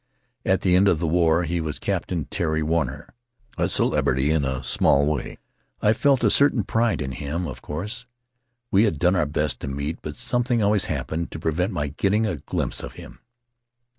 [0.43, 3.13] At the end of the war he was Captain Terry Warner,
[3.55, 5.37] a celebrity in a small way....
[5.79, 8.07] I felt a certain pride in him, of course.
[8.71, 12.25] We had done our best to meet, but something always happened to prevent my getting
[12.25, 13.19] a glimpse of him.